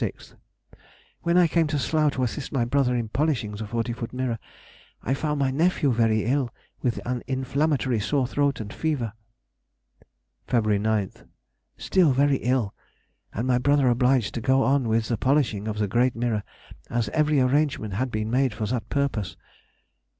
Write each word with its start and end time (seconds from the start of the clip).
6th._—When 0.01 1.37
I 1.37 1.47
came 1.47 1.67
to 1.67 1.77
Slough 1.77 2.13
to 2.13 2.23
assist 2.23 2.51
my 2.51 2.65
brother 2.65 2.95
in 2.95 3.09
polishing 3.09 3.51
the 3.51 3.67
forty 3.67 3.93
foot 3.93 4.11
mirror, 4.11 4.39
I 5.03 5.13
found 5.13 5.37
my 5.37 5.51
nephew 5.51 5.91
very 5.91 6.23
ill 6.25 6.51
with 6.81 6.99
an 7.05 7.21
inflammatory 7.27 7.99
sore 7.99 8.25
throat 8.25 8.59
and 8.59 8.73
fever. 8.73 9.13
Feb. 10.47 10.63
9th.—Still 10.79 12.13
very 12.13 12.37
ill; 12.37 12.73
and 13.31 13.45
my 13.45 13.59
brother 13.59 13.89
obliged 13.89 14.33
to 14.33 14.41
go 14.41 14.63
on 14.63 14.87
with 14.87 15.07
the 15.07 15.17
polishing 15.17 15.67
of 15.67 15.77
the 15.77 15.87
great 15.87 16.15
mirror, 16.15 16.41
as 16.89 17.07
every 17.09 17.39
arrangement 17.39 17.93
had 17.93 18.09
been 18.09 18.31
made 18.31 18.55
for 18.55 18.65
that 18.65 18.89
purpose. 18.89 19.37